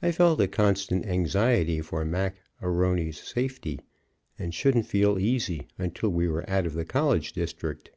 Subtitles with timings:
[0.00, 3.78] I felt a constant anxiety for Mac A'Rony's safety,
[4.38, 7.90] and shouldn't feel easy until we were out of the college district.